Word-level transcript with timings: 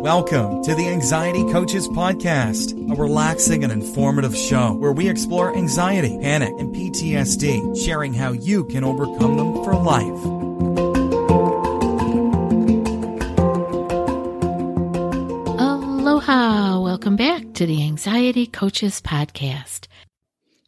Welcome 0.00 0.62
to 0.64 0.74
the 0.74 0.88
Anxiety 0.88 1.44
Coaches 1.52 1.86
Podcast, 1.86 2.72
a 2.90 2.94
relaxing 2.94 3.64
and 3.64 3.70
informative 3.70 4.34
show 4.34 4.72
where 4.72 4.92
we 4.92 5.10
explore 5.10 5.54
anxiety, 5.54 6.18
panic, 6.22 6.54
and 6.58 6.74
PTSD, 6.74 7.76
sharing 7.84 8.14
how 8.14 8.32
you 8.32 8.64
can 8.64 8.82
overcome 8.82 9.36
them 9.36 9.62
for 9.62 9.74
life. 9.74 10.24
Aloha! 15.60 16.80
Welcome 16.80 17.16
back 17.16 17.52
to 17.52 17.66
the 17.66 17.82
Anxiety 17.82 18.46
Coaches 18.46 19.02
Podcast. 19.02 19.86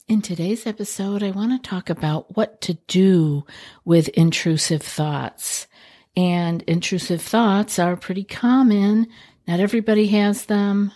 In 0.08 0.20
today's 0.20 0.66
episode, 0.66 1.22
I 1.22 1.30
want 1.30 1.52
to 1.52 1.70
talk 1.70 1.88
about 1.88 2.36
what 2.36 2.60
to 2.60 2.74
do 2.86 3.46
with 3.86 4.08
intrusive 4.10 4.82
thoughts. 4.82 5.66
And 6.14 6.60
intrusive 6.64 7.22
thoughts 7.22 7.78
are 7.78 7.96
pretty 7.96 8.24
common. 8.24 9.06
Not 9.46 9.60
everybody 9.60 10.06
has 10.08 10.46
them 10.46 10.92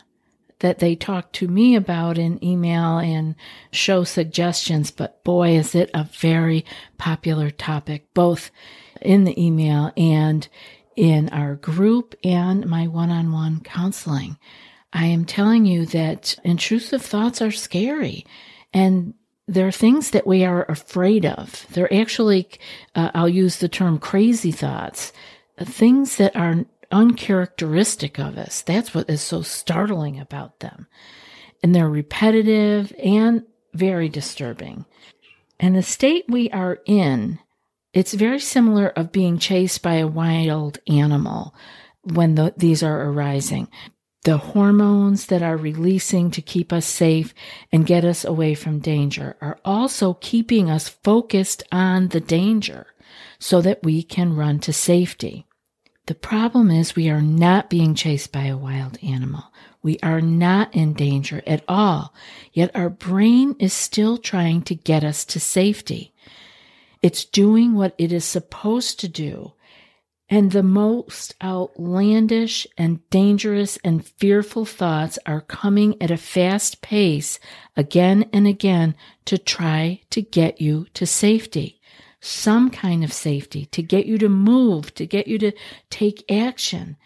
that 0.61 0.79
they 0.79 0.95
talk 0.97 1.33
to 1.33 1.49
me 1.49 1.77
about 1.77 2.17
in 2.17 2.43
email 2.43 2.99
and 2.99 3.35
show 3.71 4.05
suggestions, 4.05 4.91
but 4.91 5.23
boy, 5.23 5.57
is 5.57 5.75
it 5.75 5.91
a 5.93 6.05
very 6.05 6.65
popular 6.97 7.51
topic, 7.51 8.07
both 8.15 8.51
in 9.03 9.25
the 9.25 9.41
email 9.43 9.93
and 9.97 10.49
in 10.97 11.29
our 11.29 11.57
group 11.57 12.15
and 12.25 12.67
my 12.67 12.87
one 12.87 13.11
on 13.11 13.31
one 13.31 13.61
counseling. 13.61 14.39
I 14.93 15.05
am 15.07 15.27
telling 15.27 15.67
you 15.67 15.85
that 15.87 16.37
intrusive 16.43 17.03
thoughts 17.03 17.43
are 17.43 17.51
scary 17.51 18.25
and 18.73 19.13
there 19.47 19.69
are 19.69 19.73
things 19.73 20.11
that 20.11 20.27
we 20.27 20.45
are 20.45 20.65
afraid 20.65 21.25
of. 21.25 21.67
They're 21.71 21.93
actually, 21.93 22.49
uh, 22.95 23.11
I'll 23.15 23.29
use 23.29 23.59
the 23.59 23.69
term 23.69 23.99
crazy 23.99 24.51
thoughts, 24.51 25.13
uh, 25.59 25.65
things 25.65 26.17
that 26.17 26.35
are 26.35 26.65
uncharacteristic 26.91 28.19
of 28.19 28.37
us. 28.39 28.63
That's 28.63 28.95
what 28.95 29.11
is 29.11 29.23
so 29.23 29.43
startling 29.43 30.19
about 30.19 30.61
them. 30.61 30.87
And 31.63 31.75
they're 31.75 31.89
repetitive 31.89 32.93
and 33.03 33.45
very 33.75 34.09
disturbing. 34.09 34.85
And 35.59 35.75
the 35.75 35.83
state 35.83 36.25
we 36.29 36.51
are 36.51 36.79
in, 36.87 37.39
it's 37.93 38.15
very 38.15 38.41
similar 38.41 38.89
of 38.89 39.13
being 39.13 39.39
chased 39.39 39.83
by 39.83 39.95
a 39.95 40.07
wild 40.07 40.79
animal 40.87 41.55
when 42.03 42.35
the, 42.35 42.55
these 42.57 42.83
are 42.83 43.03
arising 43.11 43.69
the 44.27 44.39
hormones 44.39 45.27
that 45.27 45.41
are 45.41 45.57
releasing 45.57 46.33
to 46.33 46.43
keep 46.43 46.73
us 46.73 46.85
safe 46.85 47.33
and 47.71 47.87
get 47.87 48.05
us 48.05 48.25
away 48.25 48.57
from 48.57 48.81
danger 48.81 49.37
are 49.41 49.57
also 49.65 50.15
keeping 50.15 50.69
us 50.69 50.89
focused 50.89 51.63
on 51.71 52.09
the 52.09 52.19
danger 52.19 52.89
so 53.39 53.61
that 53.61 53.85
we 53.85 54.03
can 54.03 54.35
run 54.35 54.59
to 54.59 54.73
safety. 54.73 55.46
The 56.07 56.15
problem 56.15 56.71
is 56.71 56.95
we 56.95 57.09
are 57.11 57.23
not 57.23 57.69
being 57.69 57.95
chased 57.95 58.33
by 58.33 58.45
a 58.45 58.57
wild 58.57 58.99
animal. 59.03 59.45
We 59.83 59.99
are 60.03 60.21
not 60.21 60.75
in 60.75 60.93
danger 60.93 61.43
at 61.47 61.65
all, 61.69 62.15
yet 62.53 62.71
our 62.75 62.89
brain 62.89 63.57
is 63.59 63.73
still 63.73 64.17
trying 64.17 64.63
to 64.63 64.75
get 64.75 65.05
us 65.05 65.25
to 65.27 65.41
safety. 65.41 66.13
It's 67.03 67.25
doing 67.25 67.75
what 67.75 67.95
it 67.99 68.13
is 68.13 68.25
supposed 68.25 69.01
to 69.01 69.09
do 69.09 69.53
and 70.29 70.51
the 70.51 70.63
most 70.63 71.35
outlandish 71.43 72.67
and 72.77 73.09
dangerous 73.11 73.79
and 73.85 74.05
fearful 74.05 74.65
thoughts 74.65 75.19
are 75.25 75.41
coming 75.41 76.01
at 76.03 76.11
a 76.11 76.17
fast 76.17 76.83
pace 76.83 77.39
again 77.77 78.29
and 78.33 78.47
again 78.47 78.97
to 79.25 79.39
try 79.39 80.01
to 80.11 80.21
get 80.21 80.61
you 80.61 80.87
to 80.95 81.07
safety. 81.07 81.76
Some 82.27 82.71
kind 82.71 83.05
of 83.05 83.13
safety, 83.13 83.67
to 83.67 83.83
get 83.83 84.07
you 84.07 84.19
to 84.19 84.29
move, 84.29 84.93
to 84.95 85.07
get 85.07 85.29
you 85.29 85.39
to 85.39 85.53
take 85.91 86.29
action. 86.29 86.97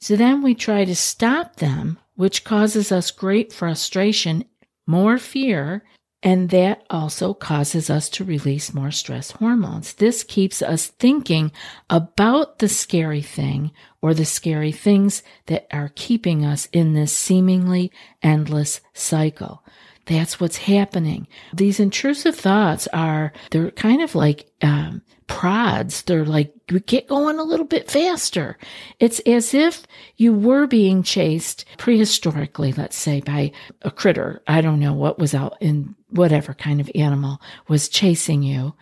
So 0.00 0.16
then 0.16 0.42
we 0.42 0.54
try 0.54 0.86
to 0.86 0.96
stop 0.96 1.56
them, 1.56 1.98
which 2.14 2.42
causes 2.42 2.90
us 2.90 3.10
great 3.10 3.52
frustration, 3.52 4.46
more 4.86 5.18
fear, 5.18 5.84
and 6.22 6.48
that 6.50 6.84
also 6.88 7.34
causes 7.34 7.90
us 7.90 8.08
to 8.10 8.24
release 8.24 8.72
more 8.72 8.90
stress 8.90 9.32
hormones. 9.32 9.92
This 9.92 10.24
keeps 10.24 10.62
us 10.62 10.86
thinking 10.86 11.52
about 11.90 12.58
the 12.58 12.68
scary 12.68 13.22
thing 13.22 13.72
or 14.00 14.14
the 14.14 14.24
scary 14.24 14.72
things 14.72 15.22
that 15.46 15.66
are 15.70 15.92
keeping 15.94 16.46
us 16.46 16.66
in 16.72 16.94
this 16.94 17.12
seemingly 17.12 17.92
endless 18.22 18.80
cycle. 18.94 19.62
That's 20.06 20.40
what's 20.40 20.56
happening. 20.56 21.28
These 21.54 21.80
intrusive 21.80 22.36
thoughts 22.36 22.88
are, 22.92 23.32
they're 23.50 23.70
kind 23.70 24.02
of 24.02 24.14
like, 24.14 24.50
um, 24.62 25.02
prods. 25.32 26.02
They're 26.02 26.26
like, 26.26 26.52
we 26.70 26.80
get 26.80 27.08
going 27.08 27.38
a 27.38 27.44
little 27.44 27.64
bit 27.64 27.90
faster. 27.90 28.58
It's 29.00 29.18
as 29.20 29.54
if 29.54 29.84
you 30.16 30.34
were 30.34 30.66
being 30.66 31.02
chased 31.02 31.64
prehistorically, 31.78 32.76
let's 32.76 32.96
say 32.96 33.20
by 33.20 33.52
a 33.80 33.90
critter. 33.90 34.42
I 34.46 34.60
don't 34.60 34.80
know 34.80 34.92
what 34.92 35.18
was 35.18 35.34
out 35.34 35.56
in 35.60 35.94
whatever 36.10 36.52
kind 36.52 36.80
of 36.80 36.90
animal 36.94 37.40
was 37.66 37.88
chasing 37.88 38.42
you. 38.42 38.74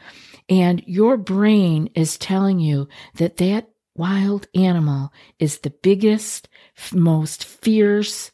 And 0.48 0.82
your 0.86 1.16
brain 1.16 1.90
is 1.94 2.18
telling 2.18 2.58
you 2.58 2.88
that 3.14 3.36
that 3.36 3.68
wild 3.94 4.48
animal 4.54 5.12
is 5.38 5.58
the 5.58 5.70
biggest, 5.70 6.48
most 6.92 7.44
fierce, 7.44 8.32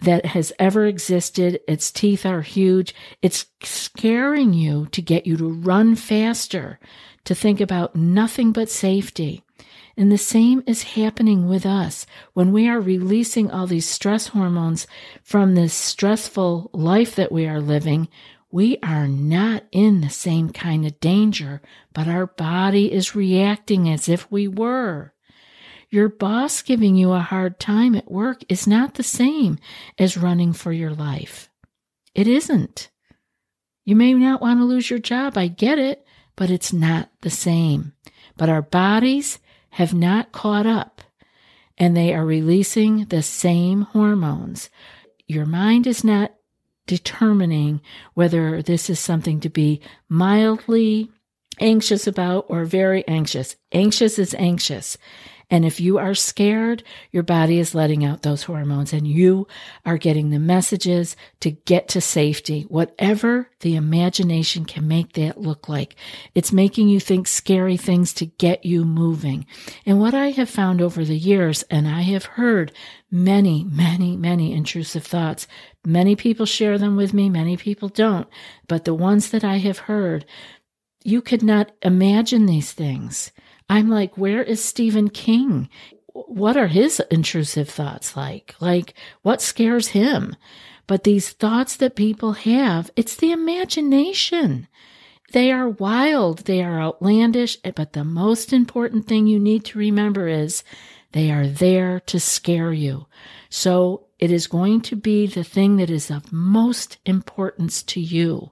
that 0.00 0.26
has 0.26 0.52
ever 0.58 0.86
existed. 0.86 1.60
Its 1.66 1.90
teeth 1.90 2.24
are 2.24 2.42
huge. 2.42 2.94
It's 3.22 3.46
scaring 3.62 4.52
you 4.52 4.86
to 4.92 5.02
get 5.02 5.26
you 5.26 5.36
to 5.36 5.52
run 5.52 5.96
faster, 5.96 6.78
to 7.24 7.34
think 7.34 7.60
about 7.60 7.96
nothing 7.96 8.52
but 8.52 8.70
safety. 8.70 9.42
And 9.96 10.12
the 10.12 10.18
same 10.18 10.62
is 10.64 10.94
happening 10.94 11.48
with 11.48 11.66
us 11.66 12.06
when 12.32 12.52
we 12.52 12.68
are 12.68 12.80
releasing 12.80 13.50
all 13.50 13.66
these 13.66 13.88
stress 13.88 14.28
hormones 14.28 14.86
from 15.24 15.54
this 15.54 15.74
stressful 15.74 16.70
life 16.72 17.16
that 17.16 17.32
we 17.32 17.48
are 17.48 17.60
living. 17.60 18.08
We 18.52 18.78
are 18.82 19.08
not 19.08 19.64
in 19.72 20.00
the 20.00 20.08
same 20.08 20.50
kind 20.50 20.86
of 20.86 21.00
danger, 21.00 21.60
but 21.92 22.06
our 22.06 22.26
body 22.26 22.92
is 22.92 23.16
reacting 23.16 23.88
as 23.88 24.08
if 24.08 24.30
we 24.30 24.46
were. 24.46 25.12
Your 25.90 26.08
boss 26.08 26.60
giving 26.62 26.96
you 26.96 27.12
a 27.12 27.20
hard 27.20 27.58
time 27.58 27.94
at 27.94 28.10
work 28.10 28.42
is 28.48 28.66
not 28.66 28.94
the 28.94 29.02
same 29.02 29.58
as 29.98 30.16
running 30.16 30.52
for 30.52 30.72
your 30.72 30.92
life. 30.92 31.48
It 32.14 32.26
isn't. 32.26 32.90
You 33.84 33.96
may 33.96 34.12
not 34.12 34.42
want 34.42 34.60
to 34.60 34.64
lose 34.64 34.90
your 34.90 34.98
job, 34.98 35.38
I 35.38 35.48
get 35.48 35.78
it, 35.78 36.04
but 36.36 36.50
it's 36.50 36.72
not 36.72 37.08
the 37.22 37.30
same. 37.30 37.94
But 38.36 38.50
our 38.50 38.60
bodies 38.60 39.38
have 39.70 39.94
not 39.94 40.32
caught 40.32 40.66
up 40.66 41.00
and 41.78 41.96
they 41.96 42.12
are 42.12 42.24
releasing 42.24 43.06
the 43.06 43.22
same 43.22 43.82
hormones. 43.82 44.68
Your 45.26 45.46
mind 45.46 45.86
is 45.86 46.04
not 46.04 46.34
determining 46.86 47.80
whether 48.14 48.62
this 48.62 48.90
is 48.90 48.98
something 48.98 49.40
to 49.40 49.48
be 49.48 49.80
mildly 50.08 51.10
anxious 51.60 52.06
about 52.06 52.46
or 52.48 52.64
very 52.64 53.06
anxious. 53.06 53.56
Anxious 53.72 54.18
is 54.18 54.34
anxious. 54.34 54.98
And 55.50 55.64
if 55.64 55.80
you 55.80 55.96
are 55.98 56.14
scared, 56.14 56.82
your 57.10 57.22
body 57.22 57.58
is 57.58 57.74
letting 57.74 58.04
out 58.04 58.22
those 58.22 58.42
hormones 58.42 58.92
and 58.92 59.08
you 59.08 59.46
are 59.86 59.96
getting 59.96 60.28
the 60.28 60.38
messages 60.38 61.16
to 61.40 61.50
get 61.50 61.88
to 61.88 62.00
safety, 62.02 62.62
whatever 62.68 63.48
the 63.60 63.74
imagination 63.74 64.66
can 64.66 64.86
make 64.86 65.14
that 65.14 65.40
look 65.40 65.68
like. 65.68 65.96
It's 66.34 66.52
making 66.52 66.88
you 66.88 67.00
think 67.00 67.26
scary 67.26 67.78
things 67.78 68.12
to 68.14 68.26
get 68.26 68.66
you 68.66 68.84
moving. 68.84 69.46
And 69.86 69.98
what 69.98 70.14
I 70.14 70.30
have 70.30 70.50
found 70.50 70.82
over 70.82 71.02
the 71.02 71.16
years, 71.16 71.62
and 71.70 71.88
I 71.88 72.02
have 72.02 72.24
heard 72.26 72.72
many, 73.10 73.64
many, 73.64 74.16
many 74.16 74.52
intrusive 74.52 75.04
thoughts. 75.04 75.46
Many 75.84 76.14
people 76.14 76.44
share 76.44 76.76
them 76.76 76.96
with 76.96 77.14
me, 77.14 77.30
many 77.30 77.56
people 77.56 77.88
don't. 77.88 78.28
But 78.66 78.84
the 78.84 78.94
ones 78.94 79.30
that 79.30 79.44
I 79.44 79.58
have 79.58 79.78
heard, 79.78 80.26
you 81.04 81.22
could 81.22 81.42
not 81.42 81.72
imagine 81.80 82.44
these 82.44 82.72
things. 82.72 83.32
I'm 83.68 83.90
like, 83.90 84.16
where 84.16 84.42
is 84.42 84.64
Stephen 84.64 85.10
King? 85.10 85.68
What 86.12 86.56
are 86.56 86.68
his 86.68 87.00
intrusive 87.10 87.68
thoughts 87.68 88.16
like? 88.16 88.54
Like, 88.60 88.94
what 89.22 89.42
scares 89.42 89.88
him? 89.88 90.36
But 90.86 91.04
these 91.04 91.30
thoughts 91.30 91.76
that 91.76 91.96
people 91.96 92.32
have, 92.32 92.90
it's 92.96 93.14
the 93.14 93.30
imagination. 93.30 94.68
They 95.32 95.52
are 95.52 95.68
wild, 95.68 96.46
they 96.46 96.62
are 96.62 96.80
outlandish, 96.80 97.58
but 97.76 97.92
the 97.92 98.04
most 98.04 98.52
important 98.52 99.06
thing 99.06 99.26
you 99.26 99.38
need 99.38 99.64
to 99.66 99.78
remember 99.78 100.26
is 100.26 100.64
they 101.12 101.30
are 101.30 101.46
there 101.46 102.00
to 102.00 102.18
scare 102.18 102.72
you. 102.72 103.06
So 103.50 104.06
it 104.18 104.30
is 104.30 104.46
going 104.46 104.80
to 104.82 104.96
be 104.96 105.26
the 105.26 105.44
thing 105.44 105.76
that 105.76 105.90
is 105.90 106.10
of 106.10 106.32
most 106.32 106.96
importance 107.04 107.82
to 107.84 108.00
you. 108.00 108.50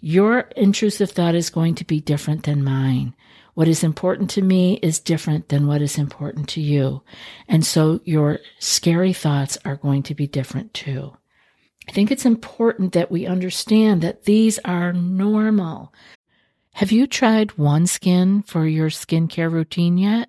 Your 0.00 0.40
intrusive 0.56 1.12
thought 1.12 1.36
is 1.36 1.50
going 1.50 1.76
to 1.76 1.84
be 1.84 2.00
different 2.00 2.42
than 2.42 2.64
mine. 2.64 3.14
What 3.56 3.68
is 3.68 3.82
important 3.82 4.28
to 4.32 4.42
me 4.42 4.74
is 4.82 5.00
different 5.00 5.48
than 5.48 5.66
what 5.66 5.80
is 5.80 5.96
important 5.96 6.46
to 6.50 6.60
you. 6.60 7.00
And 7.48 7.64
so 7.64 8.00
your 8.04 8.40
scary 8.58 9.14
thoughts 9.14 9.56
are 9.64 9.76
going 9.76 10.02
to 10.02 10.14
be 10.14 10.26
different 10.26 10.74
too. 10.74 11.16
I 11.88 11.92
think 11.92 12.10
it's 12.10 12.26
important 12.26 12.92
that 12.92 13.10
we 13.10 13.24
understand 13.24 14.02
that 14.02 14.24
these 14.24 14.58
are 14.66 14.92
normal. 14.92 15.94
Have 16.74 16.92
you 16.92 17.06
tried 17.06 17.48
OneSkin 17.56 18.46
for 18.46 18.66
your 18.66 18.90
skincare 18.90 19.50
routine 19.50 19.96
yet? 19.96 20.28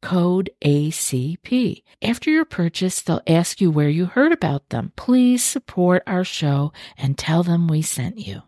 code 0.00 0.50
ACP. 0.64 1.82
After 2.02 2.30
your 2.30 2.44
purchase, 2.44 3.02
they'll 3.02 3.22
ask 3.26 3.60
you 3.60 3.68
where 3.70 3.88
you 3.88 4.06
heard 4.06 4.32
about 4.32 4.70
them. 4.70 4.92
Please 4.96 5.44
support 5.44 6.02
our 6.06 6.24
show 6.24 6.72
and 6.96 7.18
tell 7.18 7.42
them 7.42 7.68
we 7.68 7.82
sent 7.82 8.18
you. 8.18 8.42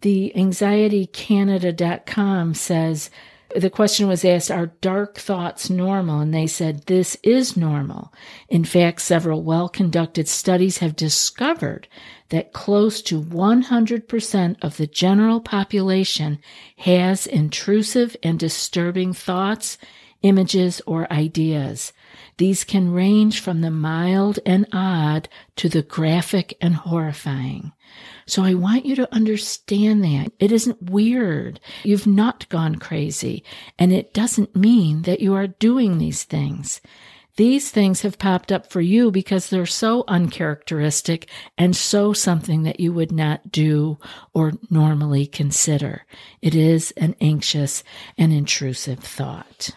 The 0.00 0.32
anxietycanada.com 0.34 2.54
says 2.54 3.10
the 3.54 3.70
question 3.70 4.08
was 4.08 4.24
asked, 4.24 4.50
Are 4.50 4.74
dark 4.80 5.18
thoughts 5.18 5.68
normal? 5.68 6.20
And 6.20 6.32
they 6.32 6.46
said, 6.46 6.86
This 6.86 7.16
is 7.22 7.56
normal. 7.56 8.12
In 8.48 8.64
fact, 8.64 9.00
several 9.00 9.42
well 9.42 9.68
conducted 9.68 10.28
studies 10.28 10.78
have 10.78 10.96
discovered 10.96 11.88
that 12.30 12.52
close 12.52 13.02
to 13.02 13.20
100% 13.20 14.56
of 14.62 14.76
the 14.76 14.86
general 14.86 15.40
population 15.40 16.38
has 16.78 17.26
intrusive 17.26 18.16
and 18.22 18.38
disturbing 18.38 19.12
thoughts 19.12 19.76
images, 20.22 20.80
or 20.86 21.12
ideas. 21.12 21.92
These 22.38 22.64
can 22.64 22.92
range 22.92 23.40
from 23.40 23.60
the 23.60 23.70
mild 23.70 24.38
and 24.46 24.66
odd 24.72 25.28
to 25.56 25.68
the 25.68 25.82
graphic 25.82 26.56
and 26.60 26.74
horrifying. 26.74 27.72
So 28.26 28.42
I 28.42 28.54
want 28.54 28.86
you 28.86 28.96
to 28.96 29.14
understand 29.14 30.02
that 30.04 30.32
it 30.38 30.52
isn't 30.52 30.90
weird. 30.90 31.60
You've 31.82 32.06
not 32.06 32.48
gone 32.48 32.76
crazy 32.76 33.44
and 33.78 33.92
it 33.92 34.14
doesn't 34.14 34.56
mean 34.56 35.02
that 35.02 35.20
you 35.20 35.34
are 35.34 35.46
doing 35.46 35.98
these 35.98 36.24
things. 36.24 36.80
These 37.36 37.70
things 37.70 38.02
have 38.02 38.18
popped 38.18 38.52
up 38.52 38.70
for 38.70 38.82
you 38.82 39.10
because 39.10 39.48
they're 39.48 39.64
so 39.64 40.04
uncharacteristic 40.06 41.30
and 41.56 41.74
so 41.74 42.12
something 42.12 42.64
that 42.64 42.78
you 42.78 42.92
would 42.92 43.10
not 43.10 43.50
do 43.50 43.98
or 44.34 44.52
normally 44.68 45.26
consider. 45.26 46.04
It 46.42 46.54
is 46.54 46.90
an 46.92 47.16
anxious 47.22 47.82
and 48.18 48.32
intrusive 48.32 48.98
thought. 48.98 49.70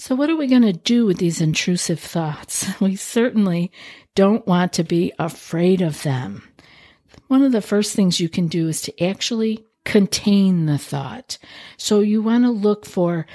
So, 0.00 0.14
what 0.14 0.30
are 0.30 0.36
we 0.36 0.46
going 0.46 0.62
to 0.62 0.72
do 0.72 1.04
with 1.04 1.18
these 1.18 1.42
intrusive 1.42 2.00
thoughts? 2.00 2.66
We 2.80 2.96
certainly 2.96 3.70
don't 4.14 4.46
want 4.46 4.72
to 4.74 4.82
be 4.82 5.12
afraid 5.18 5.82
of 5.82 6.02
them. 6.04 6.42
One 7.28 7.42
of 7.42 7.52
the 7.52 7.60
first 7.60 7.94
things 7.94 8.18
you 8.18 8.30
can 8.30 8.48
do 8.48 8.68
is 8.68 8.80
to 8.82 9.04
actually 9.04 9.62
contain 9.84 10.64
the 10.64 10.78
thought. 10.78 11.36
So, 11.76 12.00
you 12.00 12.22
want 12.22 12.44
to 12.44 12.50
look 12.50 12.86
for 12.86 13.26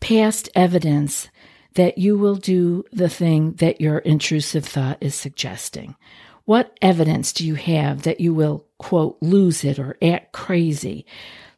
past 0.00 0.48
evidence 0.54 1.28
that 1.74 1.98
you 1.98 2.16
will 2.16 2.36
do 2.36 2.84
the 2.92 3.10
thing 3.10 3.52
that 3.56 3.82
your 3.82 3.98
intrusive 3.98 4.64
thought 4.64 4.96
is 5.02 5.14
suggesting. 5.14 5.96
What 6.46 6.78
evidence 6.80 7.30
do 7.34 7.46
you 7.46 7.56
have 7.56 8.04
that 8.04 8.20
you 8.20 8.32
will, 8.32 8.64
quote, 8.78 9.18
lose 9.20 9.64
it 9.64 9.78
or 9.78 9.98
act 10.00 10.32
crazy? 10.32 11.04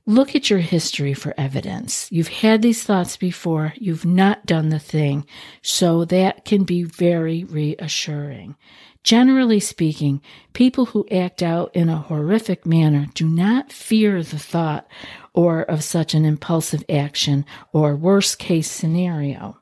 Look 0.08 0.34
at 0.34 0.48
your 0.48 0.60
history 0.60 1.12
for 1.12 1.34
evidence. 1.36 2.10
You've 2.10 2.28
had 2.28 2.62
these 2.62 2.82
thoughts 2.82 3.18
before, 3.18 3.74
you've 3.76 4.06
not 4.06 4.46
done 4.46 4.70
the 4.70 4.78
thing, 4.78 5.26
so 5.60 6.06
that 6.06 6.46
can 6.46 6.64
be 6.64 6.82
very 6.82 7.44
reassuring. 7.44 8.56
Generally 9.04 9.60
speaking, 9.60 10.22
people 10.54 10.86
who 10.86 11.06
act 11.10 11.42
out 11.42 11.76
in 11.76 11.90
a 11.90 11.98
horrific 11.98 12.64
manner 12.64 13.08
do 13.12 13.28
not 13.28 13.70
fear 13.70 14.22
the 14.22 14.38
thought 14.38 14.88
or 15.34 15.60
of 15.60 15.84
such 15.84 16.14
an 16.14 16.24
impulsive 16.24 16.84
action 16.88 17.44
or 17.74 17.94
worst 17.94 18.38
case 18.38 18.70
scenario. 18.70 19.58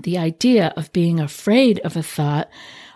The 0.00 0.16
idea 0.16 0.74
of 0.76 0.92
being 0.92 1.18
afraid 1.18 1.80
of 1.80 1.96
a 1.96 2.04
thought 2.04 2.48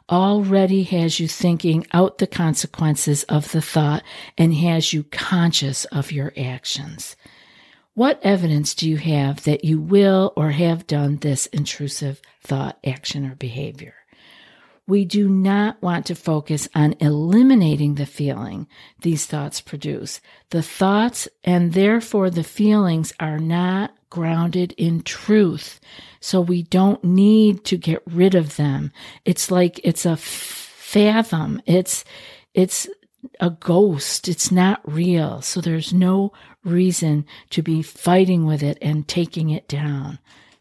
already 0.08 0.84
has 0.84 1.20
you 1.20 1.28
thinking 1.28 1.86
out 1.92 2.18
the 2.18 2.26
consequences 2.26 3.22
of 3.24 3.52
the 3.52 3.62
thought 3.62 4.02
and 4.38 4.54
has 4.54 4.92
you 4.92 5.04
conscious 5.04 5.84
of 5.86 6.12
your 6.12 6.32
actions. 6.36 7.16
What 7.94 8.20
evidence 8.22 8.74
do 8.74 8.88
you 8.88 8.96
have 8.98 9.44
that 9.44 9.64
you 9.64 9.80
will 9.80 10.32
or 10.36 10.52
have 10.52 10.86
done 10.86 11.16
this 11.16 11.46
intrusive 11.46 12.22
thought, 12.42 12.78
action, 12.84 13.26
or 13.26 13.34
behavior? 13.34 13.94
We 14.86 15.04
do 15.04 15.28
not 15.28 15.80
want 15.82 16.06
to 16.06 16.14
focus 16.14 16.68
on 16.74 16.96
eliminating 16.98 17.94
the 17.94 18.06
feeling 18.06 18.66
these 19.02 19.26
thoughts 19.26 19.60
produce. 19.60 20.20
The 20.50 20.62
thoughts 20.62 21.28
and 21.44 21.74
therefore 21.74 22.30
the 22.30 22.42
feelings 22.42 23.12
are 23.20 23.38
not 23.38 23.92
grounded 24.10 24.72
in 24.72 25.02
truth. 25.02 25.80
So 26.20 26.40
we 26.40 26.64
don't 26.64 27.02
need 27.02 27.64
to 27.66 27.76
get 27.78 28.02
rid 28.06 28.34
of 28.34 28.56
them. 28.56 28.92
It's 29.24 29.50
like 29.50 29.80
it's 29.82 30.04
a 30.04 30.16
fathom. 30.16 31.62
It's, 31.66 32.04
it's 32.52 32.88
a 33.38 33.50
ghost. 33.50 34.28
It's 34.28 34.50
not 34.50 34.80
real. 34.84 35.40
So 35.42 35.60
there's 35.60 35.92
no 35.92 36.32
reason 36.64 37.24
to 37.50 37.62
be 37.62 37.82
fighting 37.82 38.44
with 38.44 38.62
it 38.62 38.78
and 38.82 39.06
taking 39.06 39.50
it 39.50 39.68
down. 39.68 40.18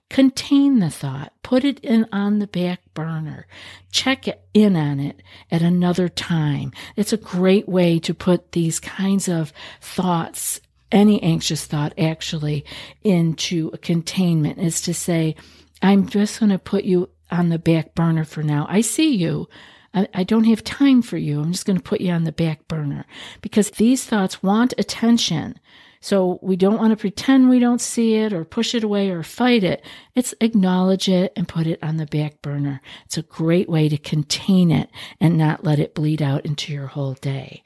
Contain 0.09 0.79
the 0.79 0.89
thought. 0.89 1.33
Put 1.43 1.63
it 1.63 1.79
in 1.81 2.07
on 2.11 2.39
the 2.39 2.47
back 2.47 2.81
burner. 2.95 3.45
Check 3.91 4.25
in 4.53 4.75
on 4.75 4.99
it 4.99 5.21
at 5.51 5.61
another 5.61 6.09
time. 6.09 6.71
It's 6.95 7.13
a 7.13 7.17
great 7.17 7.69
way 7.69 7.99
to 7.99 8.13
put 8.13 8.53
these 8.53 8.79
kinds 8.79 9.27
of 9.27 9.53
thoughts 9.81 10.61
any 10.91 11.21
anxious 11.21 11.65
thought 11.65 11.93
actually 11.97 12.65
into 13.03 13.71
containment 13.81 14.59
is 14.59 14.81
to 14.81 14.93
say, 14.93 15.35
I'm 15.81 16.07
just 16.07 16.39
going 16.39 16.51
to 16.51 16.59
put 16.59 16.83
you 16.83 17.09
on 17.31 17.49
the 17.49 17.59
back 17.59 17.95
burner 17.95 18.25
for 18.25 18.43
now. 18.43 18.65
I 18.69 18.81
see 18.81 19.15
you. 19.15 19.47
I, 19.93 20.07
I 20.13 20.23
don't 20.23 20.45
have 20.45 20.63
time 20.63 21.01
for 21.01 21.17
you. 21.17 21.41
I'm 21.41 21.51
just 21.51 21.65
going 21.65 21.77
to 21.77 21.83
put 21.83 22.01
you 22.01 22.11
on 22.11 22.23
the 22.23 22.31
back 22.31 22.67
burner 22.67 23.05
because 23.41 23.71
these 23.71 24.05
thoughts 24.05 24.43
want 24.43 24.73
attention. 24.77 25.59
So 26.01 26.39
we 26.41 26.55
don't 26.55 26.77
want 26.77 26.91
to 26.91 26.97
pretend 26.97 27.49
we 27.49 27.59
don't 27.59 27.81
see 27.81 28.15
it 28.15 28.31
or 28.31 28.45
push 28.45 28.73
it 28.73 28.85
away 28.85 29.09
or 29.09 29.21
fight 29.21 29.63
it. 29.63 29.83
It's 30.15 30.33
acknowledge 30.39 31.09
it 31.09 31.33
and 31.35 31.47
put 31.47 31.67
it 31.67 31.79
on 31.83 31.97
the 31.97 32.05
back 32.05 32.41
burner. 32.41 32.81
It's 33.05 33.17
a 33.17 33.23
great 33.23 33.67
way 33.67 33.89
to 33.89 33.97
contain 33.97 34.71
it 34.71 34.89
and 35.19 35.37
not 35.37 35.65
let 35.65 35.79
it 35.79 35.95
bleed 35.95 36.21
out 36.21 36.45
into 36.45 36.71
your 36.71 36.87
whole 36.87 37.15
day. 37.15 37.63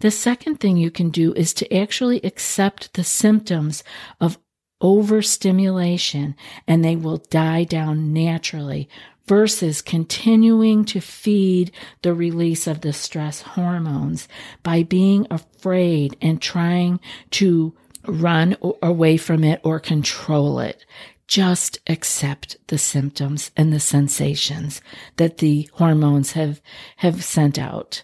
The 0.00 0.10
second 0.10 0.60
thing 0.60 0.76
you 0.76 0.90
can 0.90 1.10
do 1.10 1.32
is 1.34 1.54
to 1.54 1.74
actually 1.74 2.20
accept 2.22 2.94
the 2.94 3.04
symptoms 3.04 3.84
of 4.20 4.38
overstimulation 4.80 6.36
and 6.66 6.84
they 6.84 6.96
will 6.96 7.18
die 7.30 7.64
down 7.64 8.12
naturally 8.12 8.88
versus 9.26 9.80
continuing 9.80 10.84
to 10.84 11.00
feed 11.00 11.70
the 12.02 12.12
release 12.12 12.66
of 12.66 12.82
the 12.82 12.92
stress 12.92 13.40
hormones 13.40 14.28
by 14.62 14.82
being 14.82 15.26
afraid 15.30 16.16
and 16.20 16.42
trying 16.42 17.00
to 17.30 17.74
run 18.06 18.56
away 18.82 19.16
from 19.16 19.42
it 19.42 19.60
or 19.64 19.80
control 19.80 20.58
it. 20.58 20.84
Just 21.26 21.78
accept 21.86 22.58
the 22.66 22.76
symptoms 22.76 23.50
and 23.56 23.72
the 23.72 23.80
sensations 23.80 24.82
that 25.16 25.38
the 25.38 25.68
hormones 25.74 26.32
have, 26.32 26.60
have 26.98 27.24
sent 27.24 27.58
out. 27.58 28.02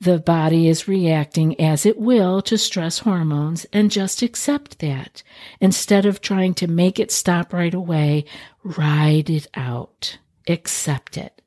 The 0.00 0.18
body 0.20 0.68
is 0.68 0.86
reacting 0.86 1.60
as 1.60 1.84
it 1.84 1.98
will 1.98 2.40
to 2.42 2.56
stress 2.56 3.00
hormones 3.00 3.66
and 3.72 3.90
just 3.90 4.22
accept 4.22 4.78
that. 4.78 5.24
Instead 5.60 6.06
of 6.06 6.20
trying 6.20 6.54
to 6.54 6.68
make 6.68 7.00
it 7.00 7.10
stop 7.10 7.52
right 7.52 7.74
away, 7.74 8.24
ride 8.62 9.28
it 9.28 9.48
out. 9.54 10.18
Accept 10.46 11.16
it. 11.16 11.42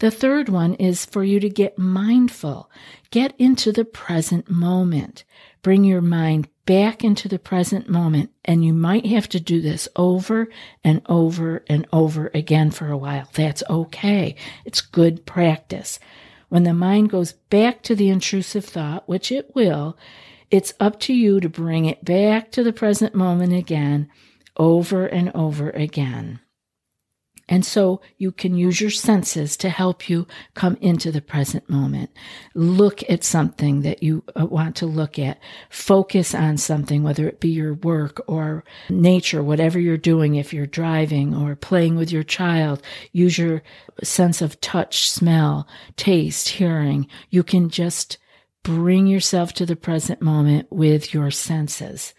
The 0.00 0.10
third 0.10 0.48
one 0.48 0.74
is 0.74 1.06
for 1.06 1.24
you 1.24 1.40
to 1.40 1.48
get 1.48 1.78
mindful. 1.78 2.70
Get 3.10 3.34
into 3.38 3.72
the 3.72 3.84
present 3.84 4.50
moment. 4.50 5.24
Bring 5.62 5.84
your 5.84 6.02
mind 6.02 6.48
back 6.66 7.04
into 7.04 7.28
the 7.28 7.38
present 7.38 7.88
moment. 7.88 8.30
And 8.44 8.64
you 8.64 8.74
might 8.74 9.06
have 9.06 9.28
to 9.30 9.40
do 9.40 9.60
this 9.60 9.88
over 9.96 10.48
and 10.84 11.00
over 11.06 11.64
and 11.68 11.86
over 11.92 12.30
again 12.34 12.70
for 12.70 12.88
a 12.88 12.98
while. 12.98 13.28
That's 13.32 13.62
okay. 13.70 14.34
It's 14.64 14.80
good 14.80 15.24
practice. 15.24 15.98
When 16.52 16.64
the 16.64 16.74
mind 16.74 17.08
goes 17.08 17.32
back 17.32 17.80
to 17.84 17.94
the 17.94 18.10
intrusive 18.10 18.66
thought, 18.66 19.08
which 19.08 19.32
it 19.32 19.54
will, 19.54 19.96
it's 20.50 20.74
up 20.78 21.00
to 21.00 21.14
you 21.14 21.40
to 21.40 21.48
bring 21.48 21.86
it 21.86 22.04
back 22.04 22.50
to 22.50 22.62
the 22.62 22.74
present 22.74 23.14
moment 23.14 23.54
again, 23.54 24.10
over 24.58 25.06
and 25.06 25.30
over 25.34 25.70
again. 25.70 26.40
And 27.52 27.66
so 27.66 28.00
you 28.16 28.32
can 28.32 28.56
use 28.56 28.80
your 28.80 28.88
senses 28.88 29.58
to 29.58 29.68
help 29.68 30.08
you 30.08 30.26
come 30.54 30.78
into 30.80 31.12
the 31.12 31.20
present 31.20 31.68
moment. 31.68 32.08
Look 32.54 33.02
at 33.10 33.24
something 33.24 33.82
that 33.82 34.02
you 34.02 34.24
uh, 34.40 34.46
want 34.46 34.74
to 34.76 34.86
look 34.86 35.18
at. 35.18 35.38
Focus 35.68 36.34
on 36.34 36.56
something, 36.56 37.02
whether 37.02 37.28
it 37.28 37.40
be 37.40 37.50
your 37.50 37.74
work 37.74 38.22
or 38.26 38.64
nature, 38.88 39.42
whatever 39.42 39.78
you're 39.78 39.98
doing. 39.98 40.36
If 40.36 40.54
you're 40.54 40.64
driving 40.64 41.36
or 41.36 41.54
playing 41.54 41.96
with 41.96 42.10
your 42.10 42.22
child, 42.22 42.80
use 43.12 43.36
your 43.36 43.62
sense 44.02 44.40
of 44.40 44.58
touch, 44.62 45.10
smell, 45.10 45.68
taste, 45.98 46.48
hearing. 46.48 47.06
You 47.28 47.42
can 47.42 47.68
just 47.68 48.16
bring 48.62 49.06
yourself 49.06 49.52
to 49.54 49.66
the 49.66 49.76
present 49.76 50.22
moment 50.22 50.72
with 50.72 51.12
your 51.12 51.30
senses. 51.30 52.14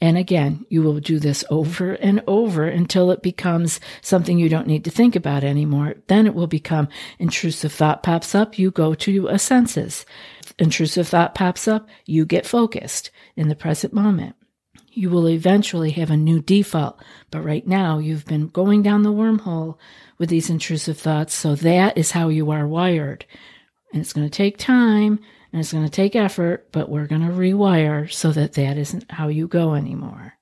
And 0.00 0.18
again, 0.18 0.66
you 0.68 0.82
will 0.82 1.00
do 1.00 1.18
this 1.18 1.42
over 1.48 1.92
and 1.92 2.22
over 2.26 2.66
until 2.66 3.10
it 3.10 3.22
becomes 3.22 3.80
something 4.02 4.38
you 4.38 4.48
don't 4.48 4.66
need 4.66 4.84
to 4.84 4.90
think 4.90 5.16
about 5.16 5.42
anymore. 5.42 5.94
Then 6.08 6.26
it 6.26 6.34
will 6.34 6.46
become 6.46 6.88
intrusive 7.18 7.72
thought 7.72 8.02
pops 8.02 8.34
up, 8.34 8.58
you 8.58 8.70
go 8.70 8.94
to 8.94 9.28
a 9.28 9.38
senses. 9.38 10.04
Intrusive 10.58 11.08
thought 11.08 11.34
pops 11.34 11.66
up, 11.66 11.88
you 12.04 12.26
get 12.26 12.46
focused 12.46 13.10
in 13.36 13.48
the 13.48 13.56
present 13.56 13.94
moment. 13.94 14.36
You 14.90 15.10
will 15.10 15.28
eventually 15.28 15.90
have 15.92 16.10
a 16.10 16.16
new 16.16 16.40
default, 16.40 17.02
but 17.30 17.42
right 17.42 17.66
now 17.66 17.98
you've 17.98 18.24
been 18.24 18.48
going 18.48 18.82
down 18.82 19.02
the 19.02 19.12
wormhole 19.12 19.78
with 20.18 20.28
these 20.28 20.48
intrusive 20.48 20.98
thoughts, 20.98 21.34
so 21.34 21.54
that 21.56 21.98
is 21.98 22.12
how 22.12 22.28
you 22.28 22.50
are 22.50 22.66
wired. 22.66 23.26
And 23.92 24.00
it's 24.00 24.12
going 24.12 24.26
to 24.26 24.34
take 24.34 24.56
time 24.58 25.20
and 25.56 25.62
it's 25.62 25.72
going 25.72 25.84
to 25.84 25.90
take 25.90 26.14
effort, 26.14 26.70
but 26.70 26.90
we're 26.90 27.06
going 27.06 27.22
to 27.22 27.28
rewire 27.28 28.12
so 28.12 28.30
that 28.30 28.52
that 28.52 28.76
isn't 28.76 29.10
how 29.10 29.28
you 29.28 29.48
go 29.48 29.72
anymore. 29.72 30.34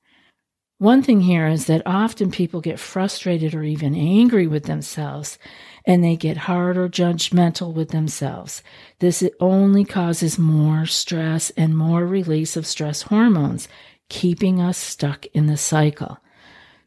One 0.78 1.04
thing 1.04 1.20
here 1.20 1.46
is 1.46 1.66
that 1.66 1.86
often 1.86 2.32
people 2.32 2.60
get 2.60 2.80
frustrated 2.80 3.54
or 3.54 3.62
even 3.62 3.94
angry 3.94 4.48
with 4.48 4.64
themselves 4.64 5.38
and 5.86 6.02
they 6.02 6.16
get 6.16 6.36
hard 6.36 6.76
or 6.76 6.88
judgmental 6.88 7.72
with 7.72 7.90
themselves. 7.90 8.60
This 8.98 9.22
only 9.38 9.84
causes 9.84 10.36
more 10.36 10.84
stress 10.84 11.50
and 11.50 11.78
more 11.78 12.04
release 12.04 12.56
of 12.56 12.66
stress 12.66 13.02
hormones, 13.02 13.68
keeping 14.08 14.60
us 14.60 14.76
stuck 14.76 15.26
in 15.26 15.46
the 15.46 15.56
cycle. 15.56 16.18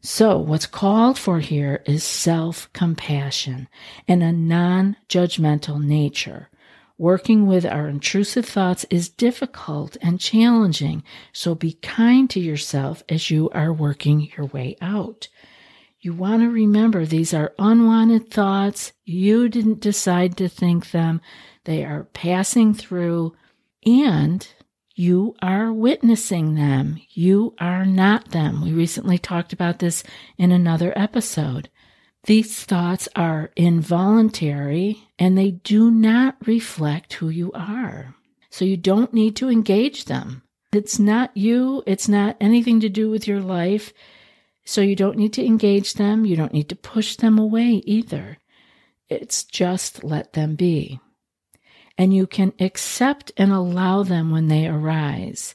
So, 0.02 0.36
what's 0.36 0.66
called 0.66 1.18
for 1.18 1.40
here 1.40 1.82
is 1.86 2.04
self 2.04 2.70
compassion 2.74 3.68
and 4.06 4.22
a 4.22 4.32
non 4.32 4.96
judgmental 5.08 5.82
nature. 5.82 6.50
Working 6.98 7.46
with 7.46 7.64
our 7.64 7.88
intrusive 7.88 8.44
thoughts 8.44 8.84
is 8.90 9.08
difficult 9.08 9.96
and 10.02 10.18
challenging, 10.18 11.04
so 11.32 11.54
be 11.54 11.74
kind 11.74 12.28
to 12.30 12.40
yourself 12.40 13.04
as 13.08 13.30
you 13.30 13.48
are 13.50 13.72
working 13.72 14.32
your 14.36 14.46
way 14.46 14.76
out. 14.80 15.28
You 16.00 16.12
want 16.12 16.42
to 16.42 16.50
remember 16.50 17.06
these 17.06 17.32
are 17.32 17.54
unwanted 17.56 18.32
thoughts. 18.32 18.92
You 19.04 19.48
didn't 19.48 19.80
decide 19.80 20.36
to 20.38 20.48
think 20.48 20.90
them. 20.90 21.20
They 21.64 21.84
are 21.84 22.08
passing 22.14 22.74
through 22.74 23.36
and 23.86 24.46
you 24.96 25.36
are 25.40 25.72
witnessing 25.72 26.56
them. 26.56 27.00
You 27.10 27.54
are 27.60 27.86
not 27.86 28.32
them. 28.32 28.60
We 28.62 28.72
recently 28.72 29.18
talked 29.18 29.52
about 29.52 29.78
this 29.78 30.02
in 30.36 30.50
another 30.50 30.92
episode. 30.96 31.68
These 32.24 32.64
thoughts 32.64 33.08
are 33.16 33.50
involuntary 33.56 35.08
and 35.18 35.36
they 35.36 35.52
do 35.52 35.90
not 35.90 36.36
reflect 36.46 37.14
who 37.14 37.28
you 37.28 37.52
are. 37.52 38.14
So 38.50 38.64
you 38.64 38.76
don't 38.76 39.14
need 39.14 39.36
to 39.36 39.48
engage 39.48 40.06
them. 40.06 40.42
It's 40.72 40.98
not 40.98 41.34
you, 41.36 41.82
it's 41.86 42.08
not 42.08 42.36
anything 42.40 42.80
to 42.80 42.88
do 42.88 43.10
with 43.10 43.26
your 43.26 43.40
life. 43.40 43.92
So 44.64 44.82
you 44.82 44.96
don't 44.96 45.16
need 45.16 45.32
to 45.34 45.44
engage 45.44 45.94
them. 45.94 46.26
You 46.26 46.36
don't 46.36 46.52
need 46.52 46.68
to 46.68 46.76
push 46.76 47.16
them 47.16 47.38
away 47.38 47.82
either. 47.86 48.38
It's 49.08 49.44
just 49.44 50.04
let 50.04 50.34
them 50.34 50.56
be. 50.56 51.00
And 51.96 52.14
you 52.14 52.26
can 52.26 52.52
accept 52.60 53.32
and 53.36 53.50
allow 53.50 54.02
them 54.02 54.30
when 54.30 54.48
they 54.48 54.66
arise 54.68 55.54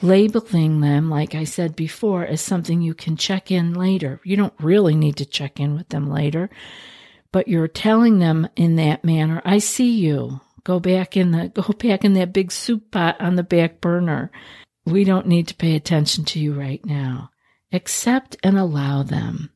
labeling 0.00 0.80
them, 0.80 1.10
like 1.10 1.34
I 1.34 1.44
said 1.44 1.76
before, 1.76 2.24
as 2.24 2.40
something 2.40 2.80
you 2.80 2.94
can 2.94 3.16
check 3.16 3.50
in 3.50 3.74
later. 3.74 4.20
You 4.24 4.36
don't 4.36 4.54
really 4.58 4.94
need 4.94 5.16
to 5.16 5.26
check 5.26 5.60
in 5.60 5.74
with 5.74 5.88
them 5.90 6.08
later, 6.08 6.50
but 7.30 7.48
you're 7.48 7.68
telling 7.68 8.18
them 8.18 8.48
in 8.56 8.76
that 8.76 9.04
manner, 9.04 9.42
I 9.44 9.58
see 9.58 9.90
you. 9.92 10.40
Go 10.64 10.78
back 10.78 11.16
in 11.16 11.32
the, 11.32 11.48
go 11.48 11.72
back 11.72 12.04
in 12.04 12.14
that 12.14 12.32
big 12.32 12.52
soup 12.52 12.90
pot 12.90 13.20
on 13.20 13.36
the 13.36 13.42
back 13.42 13.80
burner. 13.80 14.30
We 14.84 15.04
don't 15.04 15.26
need 15.26 15.48
to 15.48 15.54
pay 15.54 15.74
attention 15.74 16.24
to 16.26 16.40
you 16.40 16.54
right 16.54 16.84
now. 16.84 17.30
Accept 17.72 18.36
and 18.42 18.58
allow 18.58 19.02
them. 19.02 19.50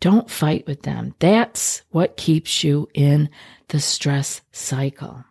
Don't 0.00 0.30
fight 0.30 0.66
with 0.66 0.82
them. 0.82 1.14
That's 1.18 1.82
what 1.90 2.16
keeps 2.16 2.62
you 2.62 2.88
in 2.94 3.30
the 3.68 3.80
stress 3.80 4.42
cycle. 4.52 5.24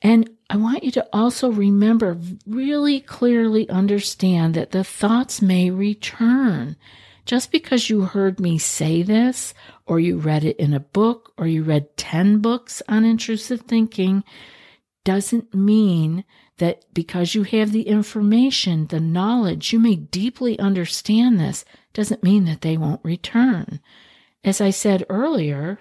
And 0.00 0.30
I 0.50 0.56
want 0.56 0.82
you 0.82 0.90
to 0.92 1.06
also 1.12 1.50
remember, 1.50 2.16
really 2.46 3.00
clearly 3.00 3.68
understand 3.68 4.54
that 4.54 4.70
the 4.70 4.84
thoughts 4.84 5.42
may 5.42 5.70
return. 5.70 6.76
Just 7.26 7.52
because 7.52 7.90
you 7.90 8.02
heard 8.02 8.40
me 8.40 8.56
say 8.56 9.02
this, 9.02 9.52
or 9.84 10.00
you 10.00 10.16
read 10.16 10.44
it 10.44 10.56
in 10.56 10.72
a 10.72 10.80
book, 10.80 11.34
or 11.36 11.46
you 11.46 11.62
read 11.62 11.94
10 11.98 12.38
books 12.38 12.82
on 12.88 13.04
intrusive 13.04 13.62
thinking, 13.62 14.24
doesn't 15.04 15.54
mean 15.54 16.24
that 16.56 16.82
because 16.94 17.34
you 17.34 17.42
have 17.42 17.72
the 17.72 17.82
information, 17.82 18.86
the 18.86 19.00
knowledge, 19.00 19.72
you 19.72 19.78
may 19.78 19.96
deeply 19.96 20.58
understand 20.58 21.38
this, 21.38 21.66
doesn't 21.92 22.22
mean 22.22 22.46
that 22.46 22.62
they 22.62 22.78
won't 22.78 23.04
return. 23.04 23.80
As 24.42 24.60
I 24.60 24.70
said 24.70 25.04
earlier, 25.10 25.78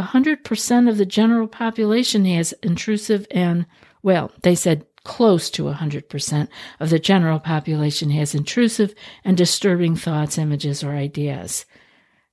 100% 0.00 0.88
of 0.88 0.96
the 0.96 1.06
general 1.06 1.46
population 1.46 2.24
has 2.24 2.52
intrusive 2.62 3.26
and, 3.30 3.66
well, 4.02 4.32
they 4.42 4.54
said 4.54 4.86
close 5.04 5.48
to 5.50 5.64
100% 5.64 6.48
of 6.78 6.90
the 6.90 6.98
general 6.98 7.38
population 7.38 8.10
has 8.10 8.34
intrusive 8.34 8.94
and 9.24 9.36
disturbing 9.36 9.96
thoughts, 9.96 10.38
images, 10.38 10.84
or 10.84 10.90
ideas. 10.90 11.64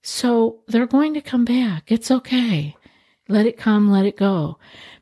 So 0.03 0.59
they're 0.67 0.85
going 0.85 1.13
to 1.13 1.21
come 1.21 1.45
back. 1.45 1.91
It's 1.91 2.11
okay. 2.11 2.75
Let 3.29 3.45
it 3.45 3.57
come, 3.57 3.89
let 3.89 4.05
it 4.05 4.17
go. 4.17 4.57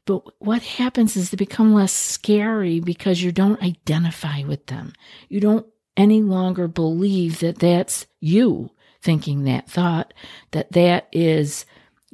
But 0.06 0.24
what 0.40 0.62
happens 0.62 1.16
is 1.16 1.30
they 1.30 1.38
become 1.38 1.74
less 1.74 1.94
scary 1.94 2.80
because 2.80 3.22
you 3.22 3.32
don't 3.32 3.62
identify 3.62 4.44
with 4.44 4.68
them. 4.68 4.94
You 5.30 5.40
don't 5.40 5.66
any 5.98 6.22
longer 6.22 6.68
believe 6.68 7.40
that 7.40 7.60
that's 7.60 8.06
you 8.20 8.70
thinking 9.02 9.44
that 9.44 9.70
thought, 9.70 10.14
that 10.52 10.72
that 10.72 11.08
is 11.12 11.66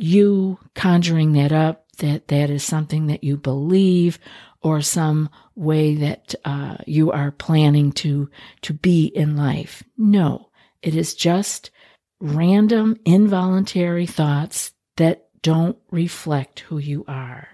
you 0.01 0.57
conjuring 0.73 1.33
that 1.33 1.51
up, 1.51 1.85
that 1.97 2.27
that 2.29 2.49
is 2.49 2.63
something 2.63 3.07
that 3.07 3.23
you 3.23 3.37
believe, 3.37 4.17
or 4.61 4.81
some 4.81 5.29
way 5.55 5.95
that 5.95 6.35
uh, 6.45 6.77
you 6.85 7.11
are 7.11 7.31
planning 7.31 7.91
to 7.91 8.29
to 8.61 8.73
be 8.73 9.05
in 9.05 9.37
life. 9.37 9.83
No, 9.97 10.49
it 10.81 10.95
is 10.95 11.13
just 11.13 11.71
random, 12.19 12.97
involuntary 13.05 14.05
thoughts 14.05 14.73
that 14.97 15.27
don't 15.41 15.77
reflect 15.91 16.61
who 16.61 16.77
you 16.77 17.03
are. 17.07 17.47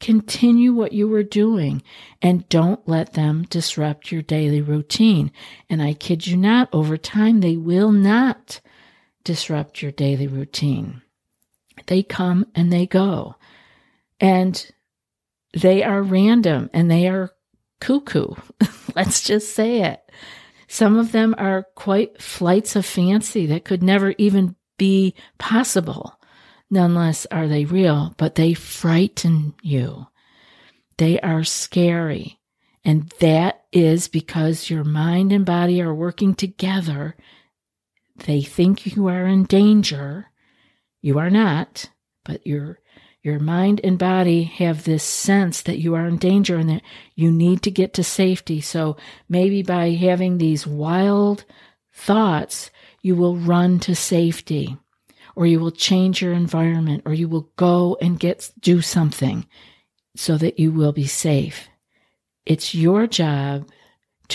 Continue 0.00 0.72
what 0.72 0.92
you 0.92 1.08
were 1.08 1.24
doing 1.24 1.82
and 2.22 2.48
don't 2.48 2.86
let 2.86 3.14
them 3.14 3.44
disrupt 3.50 4.12
your 4.12 4.22
daily 4.22 4.60
routine. 4.60 5.32
And 5.68 5.82
I 5.82 5.94
kid 5.94 6.26
you 6.26 6.36
not, 6.36 6.68
over 6.72 6.96
time, 6.96 7.40
they 7.40 7.56
will 7.56 7.90
not 7.90 8.60
disrupt 9.24 9.82
your 9.82 9.90
daily 9.90 10.28
routine. 10.28 11.02
They 11.86 12.02
come 12.02 12.46
and 12.54 12.72
they 12.72 12.86
go. 12.86 13.36
And 14.20 14.70
they 15.52 15.82
are 15.82 16.02
random 16.02 16.70
and 16.72 16.90
they 16.90 17.08
are 17.08 17.30
cuckoo. 17.80 18.34
Let's 18.94 19.22
just 19.22 19.54
say 19.54 19.82
it. 19.82 20.02
Some 20.66 20.98
of 20.98 21.12
them 21.12 21.34
are 21.38 21.66
quite 21.74 22.20
flights 22.20 22.76
of 22.76 22.84
fancy 22.84 23.46
that 23.46 23.64
could 23.64 23.82
never 23.82 24.14
even 24.18 24.54
be 24.76 25.14
possible. 25.38 26.14
Nonetheless, 26.70 27.26
are 27.30 27.48
they 27.48 27.64
real, 27.64 28.14
but 28.18 28.34
they 28.34 28.52
frighten 28.52 29.54
you. 29.62 30.06
They 30.98 31.18
are 31.20 31.44
scary. 31.44 32.38
And 32.84 33.10
that 33.20 33.64
is 33.72 34.08
because 34.08 34.70
your 34.70 34.84
mind 34.84 35.32
and 35.32 35.46
body 35.46 35.80
are 35.80 35.94
working 35.94 36.34
together. 36.34 37.16
They 38.16 38.42
think 38.42 38.86
you 38.86 39.08
are 39.08 39.26
in 39.26 39.44
danger. 39.44 40.27
You 41.08 41.18
are 41.20 41.30
not, 41.30 41.88
but 42.26 42.46
your 42.46 42.80
your 43.22 43.38
mind 43.38 43.80
and 43.82 43.98
body 43.98 44.42
have 44.42 44.84
this 44.84 45.02
sense 45.02 45.62
that 45.62 45.78
you 45.78 45.94
are 45.94 46.06
in 46.06 46.18
danger 46.18 46.58
and 46.58 46.68
that 46.68 46.82
you 47.14 47.32
need 47.32 47.62
to 47.62 47.70
get 47.70 47.94
to 47.94 48.04
safety. 48.04 48.60
So 48.60 48.98
maybe 49.26 49.62
by 49.62 49.92
having 49.92 50.36
these 50.36 50.66
wild 50.66 51.46
thoughts, 51.94 52.70
you 53.00 53.16
will 53.16 53.38
run 53.38 53.80
to 53.80 53.94
safety 53.94 54.76
or 55.34 55.46
you 55.46 55.58
will 55.58 55.70
change 55.70 56.20
your 56.20 56.34
environment, 56.34 57.04
or 57.06 57.14
you 57.14 57.26
will 57.26 57.50
go 57.56 57.96
and 58.02 58.20
get 58.20 58.50
do 58.60 58.82
something 58.82 59.46
so 60.14 60.36
that 60.36 60.58
you 60.58 60.70
will 60.72 60.92
be 60.92 61.06
safe. 61.06 61.70
It's 62.44 62.74
your 62.74 63.06
job 63.06 63.66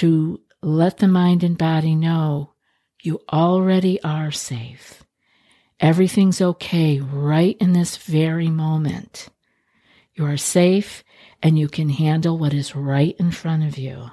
to 0.01 0.41
let 0.63 0.97
the 0.97 1.07
mind 1.07 1.43
and 1.43 1.55
body 1.55 1.93
know 1.93 2.53
you 3.03 3.21
already 3.31 4.01
are 4.01 4.31
safe. 4.31 5.02
Everything's 5.83 6.41
okay 6.41 7.01
right 7.01 7.57
in 7.59 7.73
this 7.73 7.97
very 7.97 8.47
moment. 8.47 9.27
You 10.13 10.25
are 10.25 10.37
safe 10.37 11.03
and 11.41 11.59
you 11.59 11.67
can 11.67 11.89
handle 11.89 12.37
what 12.37 12.53
is 12.53 12.73
right 12.73 13.13
in 13.19 13.31
front 13.31 13.65
of 13.65 13.77
you. 13.77 14.09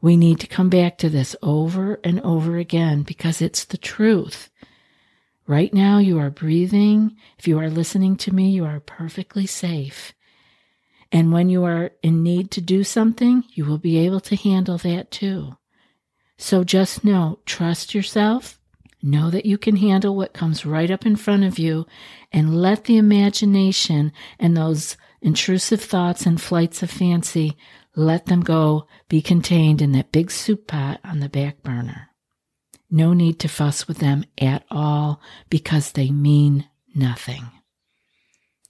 We 0.00 0.16
need 0.16 0.40
to 0.40 0.46
come 0.46 0.70
back 0.70 0.96
to 0.98 1.10
this 1.10 1.36
over 1.42 2.00
and 2.02 2.18
over 2.22 2.56
again 2.56 3.02
because 3.02 3.42
it's 3.42 3.66
the 3.66 3.76
truth. 3.76 4.48
Right 5.46 5.74
now, 5.74 5.98
you 5.98 6.18
are 6.18 6.30
breathing. 6.30 7.14
If 7.38 7.46
you 7.46 7.58
are 7.58 7.68
listening 7.68 8.16
to 8.16 8.34
me, 8.34 8.48
you 8.48 8.64
are 8.64 8.80
perfectly 8.80 9.44
safe. 9.46 10.14
And 11.12 11.30
when 11.30 11.50
you 11.50 11.64
are 11.64 11.90
in 12.02 12.22
need 12.22 12.50
to 12.52 12.62
do 12.62 12.84
something, 12.84 13.44
you 13.50 13.66
will 13.66 13.76
be 13.76 13.98
able 13.98 14.20
to 14.20 14.34
handle 14.34 14.78
that 14.78 15.10
too. 15.10 15.58
So 16.38 16.64
just 16.64 17.04
know, 17.04 17.40
trust 17.44 17.94
yourself, 17.94 18.55
know 19.06 19.30
that 19.30 19.46
you 19.46 19.56
can 19.56 19.76
handle 19.76 20.16
what 20.16 20.34
comes 20.34 20.66
right 20.66 20.90
up 20.90 21.06
in 21.06 21.16
front 21.16 21.44
of 21.44 21.58
you, 21.58 21.86
and 22.32 22.54
let 22.54 22.84
the 22.84 22.96
imagination 22.96 24.12
and 24.38 24.56
those 24.56 24.96
intrusive 25.22 25.80
thoughts 25.80 26.26
and 26.26 26.40
flights 26.40 26.82
of 26.82 26.90
fancy, 26.90 27.56
let 27.94 28.26
them 28.26 28.40
go, 28.40 28.86
be 29.08 29.22
contained 29.22 29.80
in 29.80 29.92
that 29.92 30.12
big 30.12 30.30
soup 30.30 30.66
pot 30.66 31.00
on 31.02 31.20
the 31.20 31.28
back 31.28 31.62
burner. 31.62 32.10
No 32.90 33.12
need 33.12 33.38
to 33.40 33.48
fuss 33.48 33.88
with 33.88 33.98
them 33.98 34.24
at 34.38 34.64
all 34.70 35.20
because 35.48 35.92
they 35.92 36.10
mean 36.10 36.68
nothing. 36.94 37.44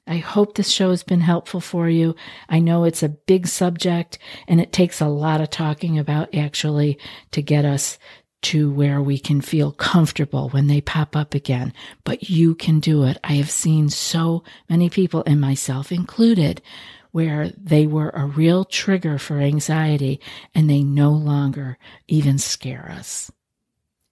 I 0.07 0.19
hope 0.19 0.55
this 0.55 0.71
show 0.71 0.91
has 0.91 1.03
been 1.03 1.21
helpful 1.21 1.61
for 1.61 1.89
you. 1.89 2.15
I 2.49 2.61
know 2.61 2.85
it's 2.85 3.03
a 3.03 3.09
big 3.09 3.49
subject 3.49 4.19
and 4.47 4.61
it 4.61 4.73
takes 4.73 5.01
a 5.01 5.09
lot 5.09 5.41
of 5.41 5.51
talking 5.51 5.99
about 5.99 6.33
actually 6.35 6.99
to 7.33 7.43
get 7.43 7.65
us 7.65 7.99
to 8.47 8.71
where 8.71 9.01
we 9.01 9.19
can 9.19 9.41
feel 9.41 9.73
comfortable 9.73 10.51
when 10.51 10.69
they 10.69 10.81
pop 10.81 11.17
up 11.17 11.35
again. 11.35 11.73
But 12.05 12.31
you 12.31 12.55
can 12.55 12.79
do 12.79 13.03
it. 13.03 13.19
I 13.25 13.33
have 13.35 13.51
seen 13.51 13.89
so 13.89 14.45
many 14.69 14.89
people, 14.89 15.25
and 15.27 15.41
myself 15.41 15.91
included, 15.91 16.63
where 17.11 17.51
they 17.57 17.89
were 17.89 18.11
a 18.11 18.25
real 18.25 18.65
trigger 18.65 19.19
for 19.19 19.39
anxiety 19.39 20.21
and 20.55 20.69
they 20.69 20.83
no 20.83 21.11
longer 21.11 21.79
even 22.07 22.39
scare 22.39 22.89
us. 22.91 23.33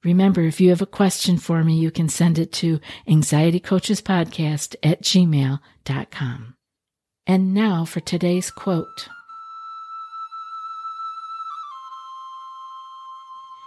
Remember, 0.02 0.40
if 0.40 0.60
you 0.60 0.70
have 0.70 0.82
a 0.82 0.86
question 0.86 1.38
for 1.38 1.62
me, 1.62 1.74
you 1.74 1.90
can 1.90 2.08
send 2.08 2.38
it 2.38 2.50
to 2.54 2.80
anxietycoachespodcast 3.06 4.76
at 4.82 5.02
gmail.com. 5.02 6.56
And 7.26 7.54
now 7.54 7.84
for 7.84 8.00
today's 8.00 8.50
quote. 8.50 9.08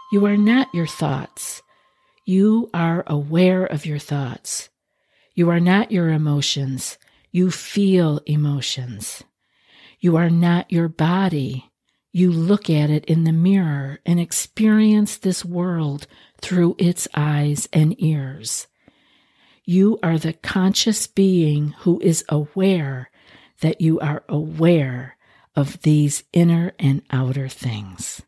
You 0.09 0.25
are 0.25 0.37
not 0.37 0.73
your 0.73 0.87
thoughts. 0.87 1.61
You 2.23 2.69
are 2.73 3.03
aware 3.07 3.65
of 3.65 3.85
your 3.85 3.99
thoughts. 3.99 4.69
You 5.35 5.49
are 5.49 5.59
not 5.59 5.91
your 5.91 6.09
emotions. 6.09 6.97
You 7.31 7.51
feel 7.51 8.21
emotions. 8.25 9.25
You 9.99 10.15
are 10.15 10.29
not 10.29 10.71
your 10.71 10.87
body. 10.87 11.71
You 12.13 12.31
look 12.31 12.69
at 12.69 12.89
it 12.89 13.03
in 13.03 13.25
the 13.25 13.33
mirror 13.33 13.99
and 14.05 14.17
experience 14.17 15.17
this 15.17 15.43
world 15.43 16.07
through 16.41 16.77
its 16.79 17.09
eyes 17.13 17.67
and 17.73 17.93
ears. 18.01 18.67
You 19.65 19.99
are 20.01 20.17
the 20.17 20.33
conscious 20.33 21.05
being 21.05 21.75
who 21.79 21.99
is 21.99 22.23
aware 22.29 23.11
that 23.59 23.81
you 23.81 23.99
are 23.99 24.23
aware 24.29 25.17
of 25.53 25.81
these 25.81 26.23
inner 26.31 26.71
and 26.79 27.01
outer 27.11 27.49
things. 27.49 28.21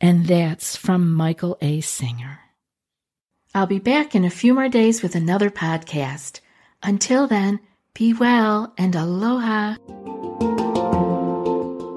And 0.00 0.26
that's 0.26 0.76
from 0.76 1.12
Michael 1.12 1.58
A. 1.60 1.80
Singer. 1.80 2.40
I'll 3.54 3.66
be 3.66 3.78
back 3.78 4.14
in 4.14 4.24
a 4.24 4.30
few 4.30 4.54
more 4.54 4.68
days 4.68 5.02
with 5.02 5.14
another 5.14 5.50
podcast. 5.50 6.40
Until 6.82 7.26
then, 7.26 7.60
be 7.94 8.14
well 8.14 8.72
and 8.78 8.94
aloha. 8.94 9.74